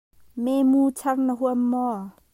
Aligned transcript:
Memu 0.43 0.81
char 0.99 1.17
na 1.25 1.33
huam 1.39 1.61
maw? 1.71 1.99